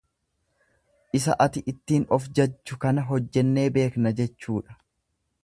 [1.19, 4.81] Isa ati ittiin of jajju kana hojjennee beekna jechuudha.